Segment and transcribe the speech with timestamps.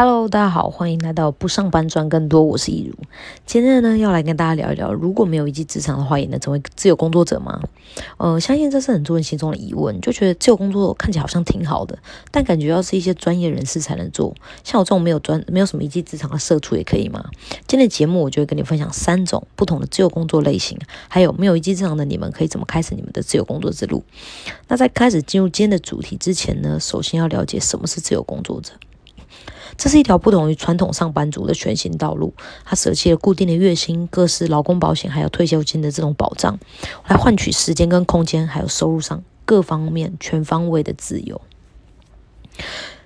[0.00, 2.94] Hello，大家好，欢迎来到不上班赚更多，我是易如。
[3.44, 7.60] 今天呢，要来跟大家聊一聊，如果没有一技之长的话，也能成为自由工作者吗？
[8.16, 11.98] 呃，相信这是很多人心中的疑问，就觉得自由工作看起来好像挺好的，
[12.30, 14.32] 但感觉要是一些专业人士才能做，
[14.62, 17.28] 像我这种没有专、没有什么一技之长的社畜也可以吗？
[17.66, 24.04] 今天的节目，我就会跟你分享三种不同的自由工作类型，还有没有一技之长的你们可以怎么开始你们的自由工作之路。
[24.68, 28.74] 那在开始进入今天的主题之前呢，首先要了解什么是自由工作者。
[29.76, 32.32] 这是一条不同于传统上班族的全新道路。
[32.64, 36.58] 他舍弃了固定的月薪、各式劳工保险，还有退休金的这种保障，
[37.06, 41.40] 来换取时间跟空间，还有收入上各方面全方位的自由。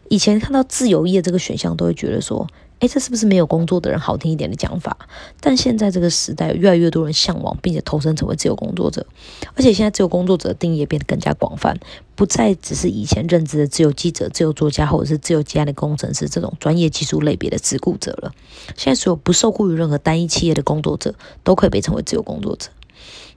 [0.09, 2.47] 以前看到自由业这个选项，都会觉得说。
[2.83, 4.97] 哎，这是不是没有工作的人好听一点的讲法？
[5.41, 9.07] 但现在这个时代，越来越多人向往并且投身成为自由工作者，
[9.55, 11.79] 而且现在自由工作者的定义也变得更加广泛，
[12.17, 18.33] 不再只是以前认知的自由记者、自由作家或者是自由接案的工程师这种专业技术类别的自雇者了。
[18.77, 22.69] 现在所有不受雇于任何单一企业的工作者，都可以被称为自由工作者。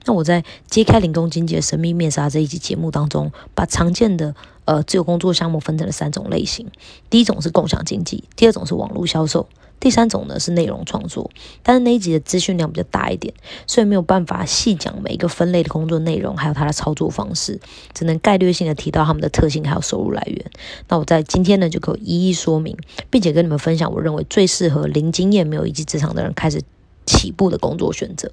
[0.06, 4.34] 那我在揭开零工经济的神秘面纱这一集节目当中，把常见的。
[4.66, 6.66] 呃，自由工作项目分成了三种类型，
[7.08, 9.46] 第一种是共享经济，第二种是网络销售，
[9.78, 11.30] 第三种呢是内容创作。
[11.62, 13.32] 但是那一集的资讯量比较大一点，
[13.68, 17.60] 所以没有办法细讲每一个分类的工作内容，还有它的操作方式，
[17.94, 20.50] 只能概略性的提到他们的特性还有收入来源。
[20.88, 22.76] 那我在今天呢就可以一一说明，
[23.08, 26.60] 并且跟你们分享我认为最适合零经验、没有一技之长的人开始
[27.06, 28.32] 起步的工作选择。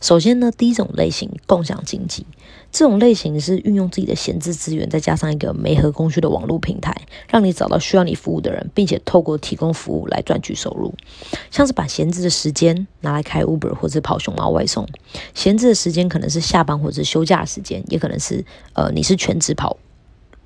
[0.00, 2.26] 首先呢，第一种类型共享经济，
[2.72, 6.92] 这种类型是运用自己的闲置资源，再加上一个媒合供需的网络平台，
[7.28, 10.92] 让你找到需要你服务的人，并且透过提供服务来赚取收入。
[11.50, 14.88] 像是把闲置的时间拿来开 Uber 或者跑熊猫外送，
[15.34, 19.76] 闲置的时间可能是下班或者是休假时间，也可能是呃你是全职跑。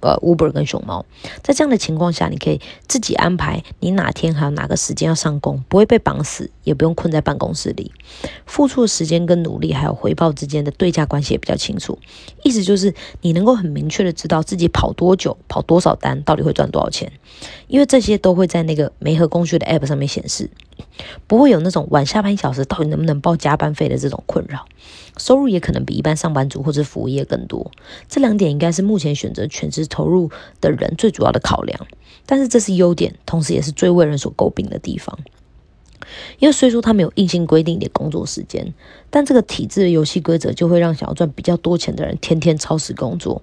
[0.00, 1.04] 呃，Uber 跟熊猫，
[1.42, 7.90] 在这样的情况下，你可以自己安排你哪天还有哪个时间要上工，不会被绑死，也不用困在办公室里。
[8.44, 11.98] 付出的时间跟努力还有回报之间的对价关系也比较清楚。
[12.42, 17.10] 意思就是你能够很明确的知道自己跑多久、跑多少单，到底会赚多少钱，
[17.66, 20.50] 因为这些都会在那个煤和工序的 App 上面显示。
[21.26, 24.66] 不会有那种晚下班一小时到底能不能报加班费的这种困扰，
[25.16, 27.70] 收入也可能比一般上班族或者服务业更多。
[28.08, 31.86] 这两点应该是目前选择全职投入的人最主要的考量。
[32.24, 35.16] 但是这是优点，同时也是最为人所诟病的地方。
[36.38, 38.74] 因为虽说他没有硬性规定的工作时间，
[39.10, 43.42] 但这个体制的游戏规则就会让想要赚比较多钱的人天天超时工作。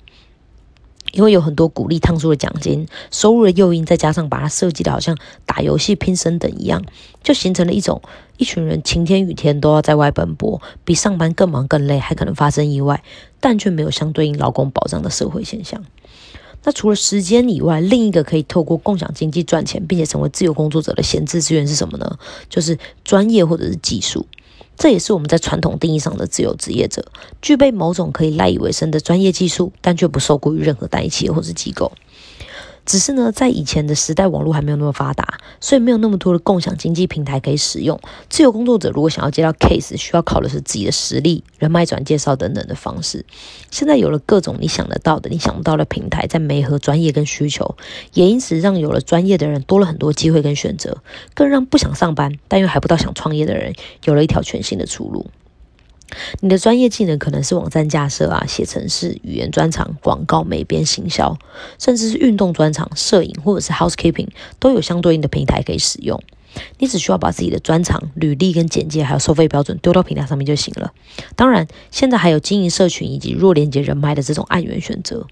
[1.13, 5.16] 因为有很多鼓励烫出的奖金、收入的诱因，再加上把它设计的好像
[5.46, 6.84] 打游戏拼升等一样，
[7.24, 8.01] 就形成了一种
[8.38, 13.03] 一群人晴天雨天都要在外奔波，比上班更忙更累，还可能发生意外，
[13.40, 15.85] 但却没有相对应劳工保障的社会现象。
[16.63, 22.18] 那除了时间以外，另一个可以透过共享经济赚钱，并且成为自由工作者的闲置资源是什么呢？
[22.50, 24.25] 就是专业或者是技术。
[24.75, 27.06] 这也是我们在传统定义上的自由职业者，
[27.41, 31.91] 具备某种可以赖以为生的专业技术，但却不受雇于任何单一企业或是机构。
[32.86, 38.00] 只是呢，在以前的时代，网络还没有那么发达，所以没有那么多的共享经济平台可以使用。
[38.30, 43.26] 自由工作者如果想要接到 case，需要考的是自己的实力、人脉转介绍等等的方式。
[43.72, 47.76] 现在有了各种你想得到的、你想不到的平台，在媒合专业跟需求，
[48.14, 50.98] 也因此让有了专业的人多了很多机会跟选择，
[51.34, 53.74] 更让不想上班但又还不到想创业的人
[54.04, 55.26] 有了一条全新的出路。
[56.41, 61.38] 你的专业技能可能是网站架设啊、写程式、语言专长、广告美编、行销，
[61.79, 64.28] 甚至是运动专长、摄影或者是 housekeeping，
[64.59, 66.22] 都有相对应的平台可以使用。
[66.78, 70.94] 你只需要把自己的专长、履历跟简介，还有收费标准丢到平台上面就行了。
[71.35, 75.25] 当然，现在还有经营社群以及弱连接人脉的这种案源选择。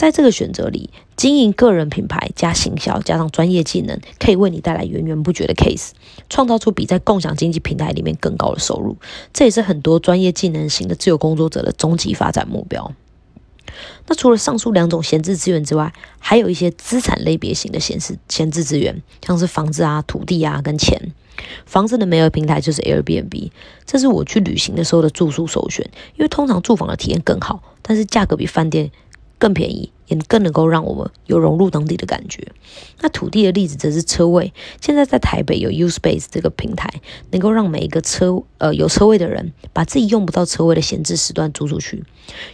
[0.00, 5.90] 在这个选择里，经营个人品牌加行销加上专业技能，可以为你带来源源不绝的 case，
[6.30, 8.96] 创造出比在共享经济平台里面更高的收入。
[9.34, 12.90] 这也是很多专业技能型的自由工作者的终极发展目标。
[14.06, 21.12] 那除了上述两种闲置资源之外，还有一些资产类别型的闲置闲置资源，像是房子啊、土地啊跟钱。
[21.66, 23.50] 房子的没有平台就是 Airbnb，
[23.84, 28.90] 这是我去旅行的时候的住宿首选，因为通常住房的体验更好，但是价格比饭店。
[29.40, 32.46] 更便宜，也更能够让我们有融入当地的感觉。
[33.00, 34.52] 那土地的例子则是车位。
[34.82, 36.88] 现在在台北有 U Space 这个平台，
[37.30, 42.04] 能够让每一个车呃有车位的人，把自己用不到车位的闲置时段租出去。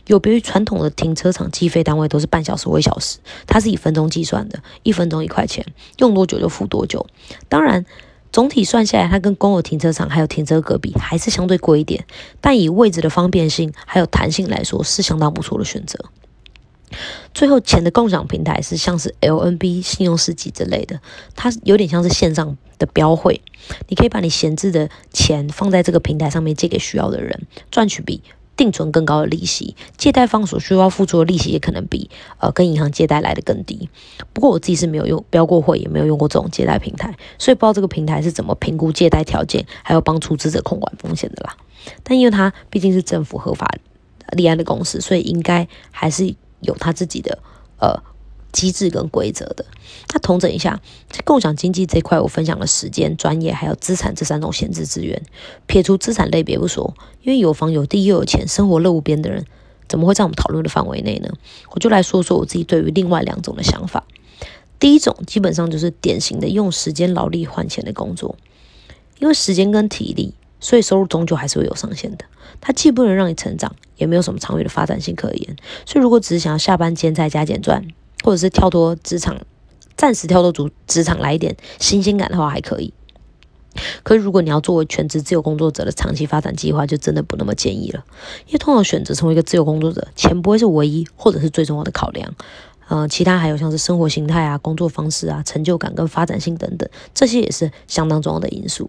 [0.07, 3.19] 有别于传统的停车场计费单位都是半小时或一小时，
[3.49, 5.67] 它是以分钟计算的，一分钟一块钱，
[5.99, 7.05] 用多久就付多久。
[7.49, 7.85] 当然，
[8.31, 12.07] 总体算下来，它跟公有停车场还有停车格比还是相对贵一点，
[12.41, 15.99] 但以位置的方便性还有弹性来说，是相当不错的选择。
[17.35, 21.01] 最后，钱的共享平台是像是 LNB、信用世纪之类的，
[21.35, 23.43] 它有点像是线上的标会，
[23.89, 28.23] 你可以把你闲置的钱放在这个平台上面借给需要的人，赚取比
[28.57, 29.77] 定存更高的利息。
[29.99, 32.09] 借贷方所需要付出的利息也可能比
[32.39, 33.91] 呃跟银行借贷来的更低。
[34.33, 41.55] 不过我自己是没有用标过会，也没有用过这种借贷平台，所以不知道这个平台是怎么评估借贷条件，还有帮出资者控管风险的啦。
[42.03, 43.71] 但因为它毕竟是政府合法
[44.33, 46.35] 立案的公司，所以应该还是。
[46.67, 47.39] 有他自己的
[47.81, 48.03] 呃
[48.53, 49.65] 机制跟规则的。
[50.13, 50.81] 那统整一下，
[51.25, 55.23] 共享经济这块，我分享了时间、专业还有资产这三种闲置资源。
[55.67, 59.45] 撇除资产类别不说，因为有房有地又有钱，生活乐无边的人，
[59.89, 61.31] 怎么会在我们讨论的范围内呢？
[61.71, 64.05] 我就来说说我自己对于另外两种的想法。
[64.79, 68.37] 第一种基本上就是典型的用时间劳力换钱的工作，
[69.19, 70.35] 因为时间跟体力。
[70.59, 72.25] 所以收入终究还是会有上限的，
[72.61, 75.57] 它既不能让你成长，也没有什么长远的发展性可言。
[75.85, 77.87] 所以如果只是想要下班兼差加减赚，
[78.25, 79.37] 或者是跳脱职场，
[79.97, 82.93] 暂时跳脱主职场来一点新鲜感的话，还可以。
[84.03, 88.05] 可是如果你要作为全职自由工作者的长期发展计划，就真的不那么建议了。
[88.47, 92.35] 因为通常选择成为一个自由工作者，钱不会是唯一或者是最重要的考量。
[92.89, 98.89] 呃，其他还有像是生活形态啊、工作方式啊、成就感跟发展性等等，这些也是相当重要的因素。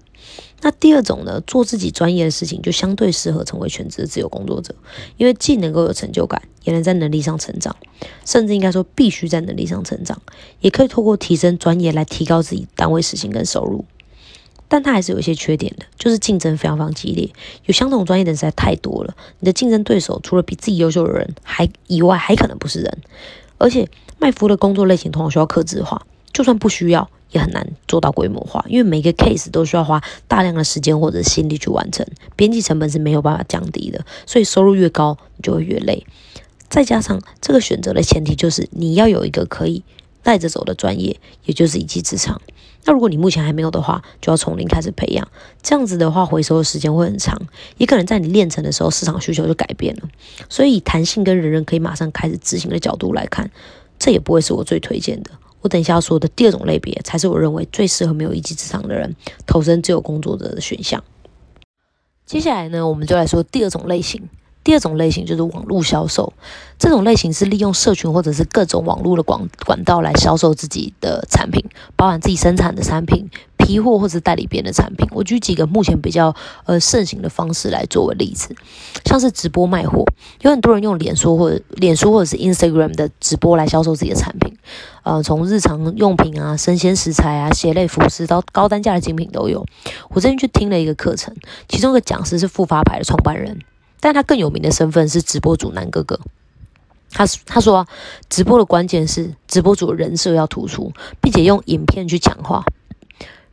[0.62, 4.76] 那第二种呢，做自己专业的事情，就相对适合成为全职自由工作者，
[5.18, 7.76] 因为既能够有成就感，也能在能力上成长，
[8.26, 10.22] 甚至应该说必须在能力上成长，
[10.62, 13.86] 也可以透过提升专业来提高自己单位时薪跟收入。
[14.68, 17.30] 但它还是有一些缺点的，就是竞争非常非常激烈，
[17.66, 22.98] 有相同专业的人实在太多了，你的竞争对手除了比自己优秀的人还以外，还可能不是人。
[23.58, 23.88] 而且
[24.20, 26.02] 卖服的工作类型通常需要克制化，
[26.34, 32.06] 就算不需要，也很难做到规模化，因为每个 case 都需要花大量的时间或者心力去完成，
[32.36, 36.06] 边际成本是没有办法降低的，所以收入越高，你就会越累。
[36.70, 39.84] 再加上这个选择的前提就是你要有一个可以
[40.28, 42.42] 带着走的专业，也就是一技之长。
[42.84, 45.26] 那如果你目前还没有的话，就要从零开始培养。
[45.64, 47.42] 这样子的话，回收的时间会很长，
[47.78, 50.10] 也可能在你练成的时候，市场需求就改变了。
[50.50, 53.50] 所以，以弹性跟人人可以马上开始执行的角度来看，
[53.98, 55.32] 这也不会是我最推荐的。
[55.62, 59.16] 我等一下要说的第二种类别，才是我认为最适合没有一技之长的人
[59.46, 61.02] 投身自由工作者的选项。
[62.26, 64.28] 接下来呢，我们就来说第二种类型。
[64.68, 66.34] 第二种类型就是网络销售，
[66.78, 71.64] 这种类型是利用社群或者是各种网络的广管道来销售自己的产品，
[71.96, 75.08] 包含自己生产的产品、批货或者代理别人的产品。
[75.12, 76.36] 我举几个目前比较
[76.66, 78.54] 呃盛行的方式来作为例子，
[79.06, 80.04] 像是直播卖货，
[80.42, 84.54] 有很多人用脸书或者脸书或者是 Instagram 的直播来销售自己的产品，
[85.04, 89.66] 呃，从日常用品啊、生鲜食材啊、鞋类服饰到高单价的精品都有。
[90.10, 91.34] 我最近去听了一个课程，
[91.70, 93.62] 其中一个讲师是复发牌的创办人。
[94.00, 96.20] 但他更有名的身份是直播主男哥哥。
[97.10, 97.88] 他他说，
[98.30, 100.92] 直播的关键是直播主人设要突出，
[101.22, 102.64] 并且用影片去强化。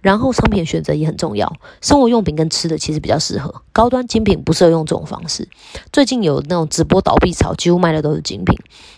[0.04, 5.48] 然后商品选择也很重要，生活用品跟吃的其实比较适合，高端精品不适合用这种方式。
[5.94, 8.54] 最近有那种直播倒闭潮，几乎卖的都是精品。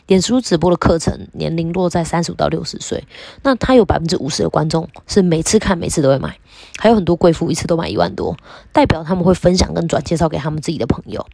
[0.08, 3.04] 脸书直播的课程年龄落在三十五到六十岁，
[3.44, 6.36] 那他有百分之五十的观众是每次看每次都会买，
[6.76, 8.36] 还有很多贵妇一次都买一万多，
[8.72, 11.24] 代表他们会分享跟转介绍给他们自己的朋友。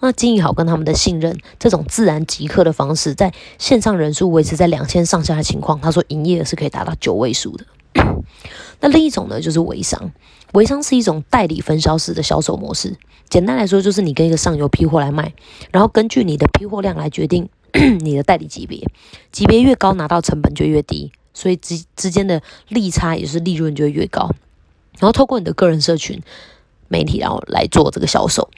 [0.00, 7.64] 那经营好跟他们的信任，这种自然即刻的方式，在线上人数维持在两千上下的情况，他说营业额是可以达到九位数的。
[8.80, 10.10] 那另一种呢，就是微商。
[10.52, 12.96] 微商是一种代理分销式的销售模式。
[13.28, 15.32] 简单来说，就是你跟一个上游批货来卖，
[15.70, 17.48] 然后根据你的批货量来决定
[18.00, 18.84] 你的代理级别。
[19.30, 24.30] 级别越高，拿到成本就越低，所以之之间的利差也是利润就会越高。
[24.98, 26.20] 然后透过你的个人社群
[26.88, 28.50] 媒体，然后来做这个销售。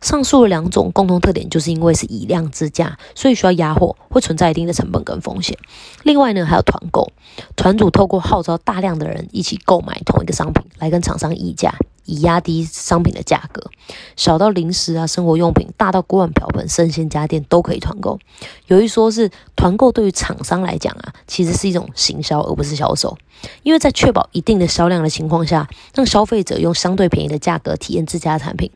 [0.00, 5.58] 上述两种共同特点，就是因为是以量制价，所以需要压货，会存在一定的成本跟风险。
[6.04, 7.12] 另外呢，还有团购，
[7.56, 11.74] 团主透过号召大量的人一起购买同一个商品，来跟厂商议价。
[12.08, 13.70] 以压低商品的价格，
[14.16, 18.18] 小到零食啊、生活用品，大到锅碗瓢盆、生鲜家电都可以团购。
[18.66, 23.18] 有一说是团购对于厂商来讲啊，其实是一种行销，而不是销售，
[23.62, 28.70] 因为在确保一定的销量的情况下，让消费者用相对便宜的价格体验自家产品，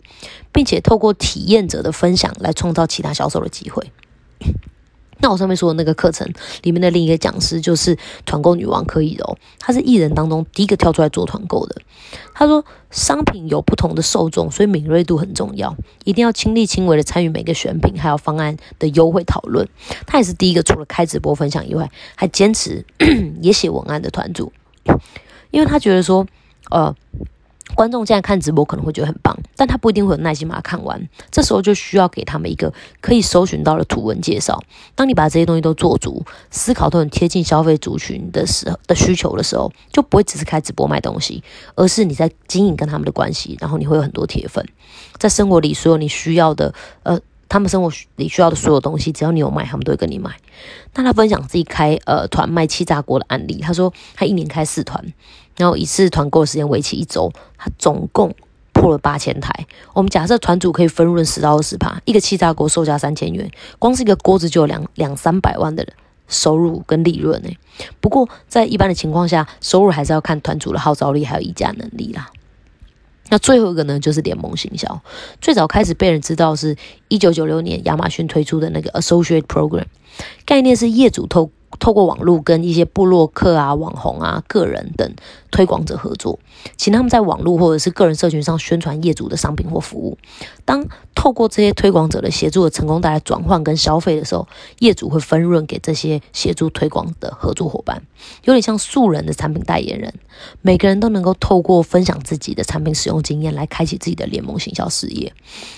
[0.53, 3.91] 并且透过体验者的分享来创造其他销售的机会。
[5.23, 6.31] 那我上面说的那个课程
[6.63, 11.81] 里面的另一个讲师就是团购女王柯以柔，她是艺人当中第一个跳出来做团购的。
[12.35, 15.75] 她说，商品有不同的受众，所以敏锐度很重要，
[16.05, 19.67] 一定要亲力亲为的参与每个选品还有方案的优惠讨论。
[20.07, 22.85] 她也是第一个除了开直播分享以外，还坚持
[23.41, 24.53] 也写文案的团主，
[25.53, 26.27] 因为她觉得说，
[26.71, 26.95] 呃。
[27.75, 31.09] 观众现在看直播可能会觉得很棒，但他不一定会有耐心把它看完。
[31.31, 34.63] 这时候就需要给他们一个可以搜寻到的图文介绍。
[34.95, 41.43] 当你把这些东西都做足，思考都很贴近消费族群的时候的需求的时候，就不会只是开直播卖东西，
[41.75, 44.67] 而是你在经营跟他们的关系，然后你会有很多铁粉，
[45.19, 50.31] 在生活里所有你需要的，呃，他们生活里需要的所有东西，只要你有卖，他们都会跟你买。
[50.95, 55.13] 那他分享自己开呃团卖气炸锅的案例，他说他一年开四团。
[55.57, 58.35] 然后一次团购时间为期一周，他总共
[58.73, 59.67] 破了八千台。
[59.93, 65.87] 我们假设团主可以分润十到二十趴，一个气炸锅售价三千元，光是一个锅子就有两两三百万的
[66.27, 67.51] 收入跟利润呢。
[68.01, 72.31] 不过在一般的情况下，收入还是要看团主的号召力还有议价能力啦。
[73.29, 75.01] 那最后一个呢，就是联盟行销。
[75.41, 76.77] 最早开始被人知道是
[77.09, 79.87] 一九九六年亚马逊推出的那个 Associate Program，
[80.45, 81.51] 概念是业主透。
[81.79, 85.15] 透过网络跟一些部落客啊、网红啊、个人等
[85.51, 86.39] 推广者合作，
[86.77, 90.17] 请他们在网络或者是个人社群上宣传业主的商品或服务。
[90.65, 94.47] 当透过这些推广者的协助，成功带来转换跟消费的时候，
[94.79, 98.03] 业主会分润给这些协助推广的合作伙伴，
[98.45, 100.13] 有点像素人的产品代言人。
[100.61, 105.33] 每个人都能够透过分享自己的产品使用经验来开启自己的联盟行销事业。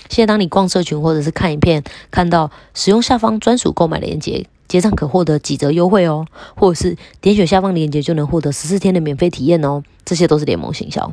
[0.09, 4.47] 现在，当你逛社群或者是看影片，看到使用下方专属购买链接。
[4.75, 11.09] 结账可获得几折优惠哦，或者是点选下方链接就能获得十四天的免费体验哦，这些都是联盟行销。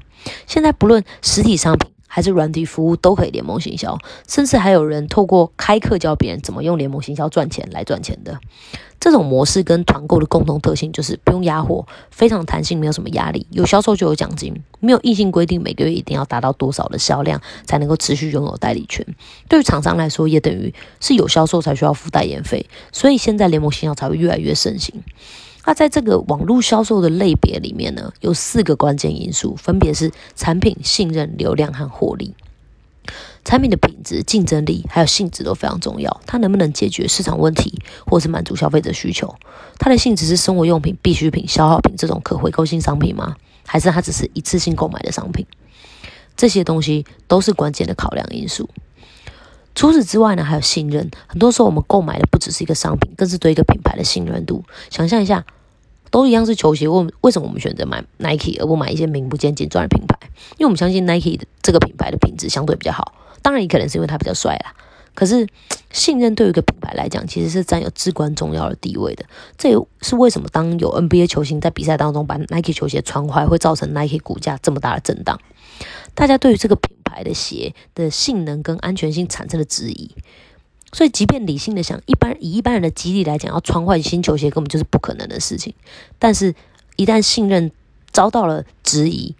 [0.48, 3.96] 现在不论实体商品还是软体服务都可以联盟行销，
[4.28, 8.38] 甚至还有人透过开课教别人怎么用联盟行销赚钱来赚钱的。
[9.00, 19.06] 这种模式跟团购的共同特性就是不用压货，非常弹性，没有什么压力，有销售就有奖金，没有硬性规定每个月一定要达到多少的销量才能够持续拥有代理权。
[19.48, 25.02] 对于厂商来说，也等于是有销售才需要付代言费，所以现在联盟信销才会越来越盛行。
[25.64, 32.34] 那在这个网络销售的类别里面呢，有四个关键因素，分别是产品、信任、流量和获利。
[33.44, 36.20] 产品的品质、竞争力还有性质都非常重要。
[36.26, 39.34] 它能不能解决市场问题，或是满足消费者需求？
[39.78, 43.36] 它的性质是生活用品、必需品、消耗品这种可回购性商品吗？
[43.66, 45.44] 还是它只是一次性购买的商品？
[46.36, 48.68] 这些东西都是关键的考量因素。
[49.74, 51.10] 除此之外呢，还有信任。
[51.26, 54.62] 很多时候我们购买的不只是一个商品，更是对一个品牌的信任度。
[54.90, 55.44] 想象一下，
[56.10, 60.18] 都一样是球鞋，为为什么我们选择买 Nike 而不买一些名不见经传的品牌？
[60.52, 63.14] 因为我们相信 Nike 的这个品牌的品质相对比较好。
[63.40, 64.74] 当然也可能是因为它比较帅啦，
[65.14, 65.46] 可是
[65.90, 69.24] 信任对于一个品牌来讲，其实是占有至关重要的地位的。
[69.58, 75.40] 这也是为什么当有 NBA 球星在比赛当中把 Nike 球鞋穿坏，会造成 Nike 股价这么大的震荡。
[76.14, 80.10] 大家对于这个品牌的鞋的性能跟安全性产生了质疑，
[80.92, 85.74] 所以即便理性的想，一般以一般人的肌力来讲，要穿坏新球鞋根本就是不可能的事情。
[86.18, 86.54] 但是，
[86.96, 87.70] 一旦信任
[88.10, 89.34] 遭到了质疑，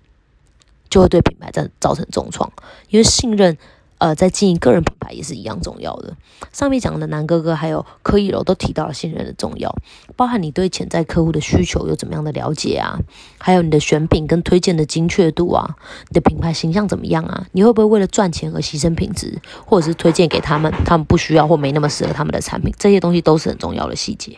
[0.90, 2.52] 就会对品牌造造成重创，
[2.90, 3.56] 因为信任。
[4.02, 6.16] 呃，在经营个人品牌也是一样重要的。
[6.52, 9.72] 上面讲的南哥哥还有柯一楼都提到了信任的重要，
[10.16, 12.98] 包含你对潜在客户的需求有怎么样的了解啊，
[13.38, 15.76] 还有你的选品跟推荐的精确度啊，
[16.08, 17.46] 你的品牌形象怎么样啊？
[17.52, 22.74] 你会不会为了赚钱而牺牲品质，或者是推荐给他们他们不需要或没那么适合他们的产品？
[22.76, 24.36] 这些东西都是很重要的细节。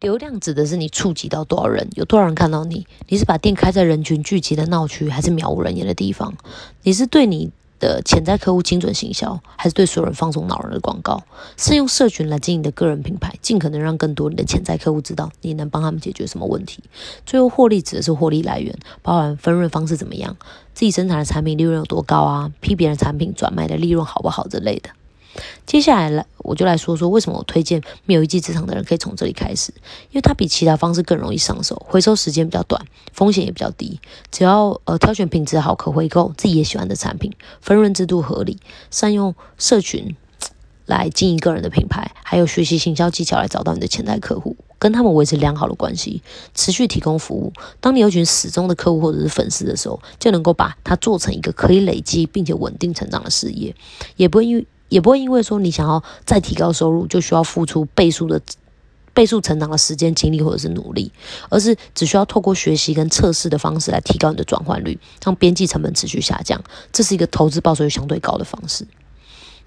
[0.00, 2.86] 流量指的是你触及到多少人，有多少人看到你？
[3.08, 6.34] 你是把店开在人群聚集的闹区，还是渺无人烟的地方？
[6.82, 7.50] 你是对你。
[7.78, 11.22] 的潜在客户精准行销，还是对所有人放松恼人的广告？
[11.56, 16.82] 是用社群来经营的个人品牌，尽可能让更多你的潜在客户知道你能帮他们解决什么问题。
[17.24, 20.36] 最后获利指的是获利来源，包含分润方式怎么样，
[20.74, 22.50] 自己生产的产品利润有多高啊？
[22.60, 24.90] 批别人产品转卖的利润好不好之类的。
[25.66, 29.72] 接下来来，我就来说说为什么我推荐没有一技之长的人可以从这里开始，
[30.10, 32.80] 因为它比其他方式更容易上手，回收时间比较短，
[33.12, 34.00] 风险也比较低。
[34.30, 38.58] 只要呃挑选品质好、可回购、自己也喜欢的产品，分润制度合理，
[38.90, 40.16] 善用社群
[40.86, 46.22] 来经营个人的品牌，还有学习行销技巧来找到你的潜在客户，跟他们维持良好的关系，
[46.54, 47.52] 持续提供服务。
[47.80, 53.74] 当你有群死忠的客户或者是粉丝的时候，就能够把它做成一个可以累积并且稳定成长的事业，
[54.14, 54.64] 也不会因为。
[54.88, 58.40] 也不会因为说你想要再提高收入，就需要付出倍数的
[59.12, 61.10] 倍数成长的时间、精力或者是努力，
[61.48, 66.62] 而是只需要透过学习跟测试的方式来提高你的转换率，让边际成本持续下降。
[66.92, 68.86] 这是一个投资报酬率相对高的方式。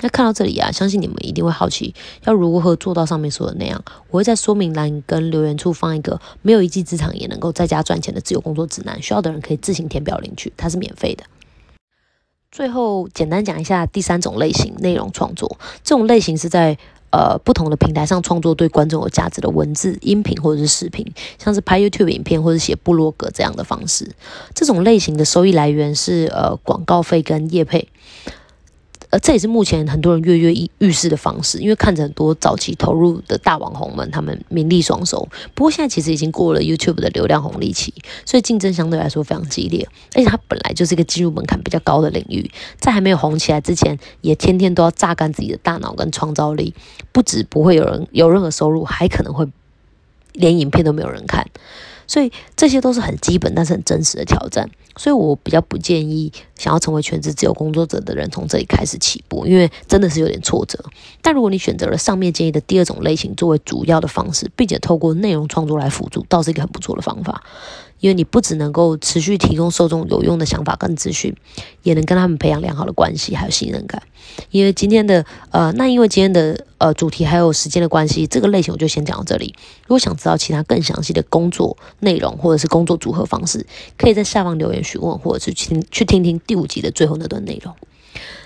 [0.01, 3.83] 那看到这里啊，相信你们一定会好奇，要如何做到上面说的那样？
[4.09, 11.23] 我会在说明栏跟留言处放一个没有一技之长也能够在家赚钱的自由工作指南，需要的人可以自行填表领取，它是免费的。
[12.51, 15.57] 最后，简单讲一下第三种类型内容创作。
[15.83, 16.75] 这种类型是在
[17.11, 21.05] 呃不同的平台上创作对观众有价值的文字、音频或者是视频，
[21.37, 24.11] 像是拍 YouTube 影片或者写部落格这样的方式。
[24.55, 27.87] 这种类型的收益来源是呃广告费跟业配。
[29.11, 35.27] 呃，这也是目前很多人跃跃欲试的方式，因为看着很多早期投入的大网红们，他们名利双收。
[35.55, 37.91] 不过现在其实已经过了 YouTube 的流量红利期，
[38.23, 39.87] 所以竞争相对来说非常激烈。
[40.13, 46.75] 而且它本来就是一个进入门槛比较高的领域，在还没有红起来之前，也天天都要榨干自己的大脑跟创造力，
[47.11, 49.47] 不止不会有人有任何收入，还可能会
[50.33, 51.47] 连影片都没有人看。
[52.09, 60.83] 所以这些都是很基本但是很真实的挑战，所以我比较不建议想要成为全职自由工作者的人从这里开始起步，因为真的是有点挫折。
[61.21, 67.43] 但如果你选择了上面建议的第二种类型作为主要的方式，并且透过内容创作来辅助，倒是一个很不错的方法。
[67.99, 71.35] 因为你不只能够持续提供受众有用的想法跟资讯，
[71.83, 74.01] 也能跟他们培养良好的关系，还有信任感。
[74.51, 79.53] 因为今天的呃，那因为今天的呃主题还有时间的关系，这个类型我就先讲到这里。
[79.83, 83.65] 如果想知道其他更详细的工作内容或者是工作组合方式，
[83.97, 87.75] 可以在下方留言询问，或者是去听去听听第五集的最后那段内容。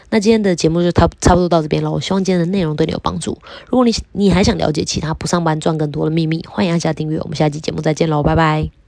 [0.09, 1.91] 那今天的节目就差差不多到这边了。
[1.91, 3.37] 我希望今天的内容对你有帮助。
[3.67, 7.19] 如果你你还想了解其他不上班赚更多的秘密，欢迎按下订阅。
[7.19, 8.82] 我们下期节目再见喽，拜拜。